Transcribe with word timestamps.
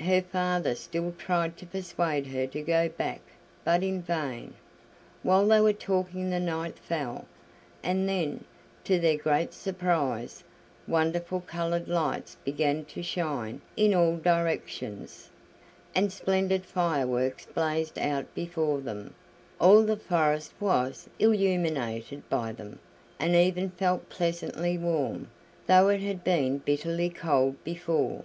Her 0.00 0.20
father 0.20 0.74
still 0.74 1.12
tried 1.16 1.56
to 1.58 1.64
persuade 1.64 2.26
her 2.26 2.48
to 2.48 2.60
go 2.60 2.88
back, 2.88 3.20
but 3.62 3.84
in 3.84 4.02
vain. 4.02 4.54
While 5.22 5.46
they 5.46 5.60
were 5.60 5.72
talking 5.72 6.28
the 6.28 6.40
night 6.40 6.76
fell, 6.76 7.24
and 7.84 8.08
then, 8.08 8.42
to 8.82 8.98
their 8.98 9.16
great 9.16 9.54
surprise, 9.54 10.42
wonderful 10.88 11.40
colored 11.40 11.86
lights 11.86 12.36
began 12.44 12.84
to 12.86 13.02
shine 13.04 13.60
in 13.76 13.94
all 13.94 14.16
directions, 14.16 15.30
and 15.94 16.12
splendid 16.12 16.64
fireworks 16.66 17.46
blazed 17.46 17.96
out 17.96 18.34
before 18.34 18.80
them; 18.80 19.14
all 19.60 19.84
the 19.84 19.96
forest 19.96 20.52
was 20.58 21.08
illuminated 21.20 22.28
by 22.28 22.50
them, 22.50 22.80
and 23.20 23.36
even 23.36 23.70
felt 23.70 24.08
pleasantly 24.08 24.76
warm, 24.76 25.28
though 25.68 25.86
it 25.90 26.00
had 26.00 26.24
been 26.24 26.58
bitterly 26.58 27.08
cold 27.08 27.62
before. 27.62 28.24